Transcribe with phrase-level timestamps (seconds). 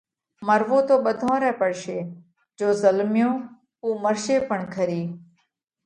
[0.47, 1.99] مروو تو ٻڌون رئہ پڙشي،
[2.57, 3.31] جيو زلميو
[3.83, 5.01] اُو مرشي پڻ کرِي۔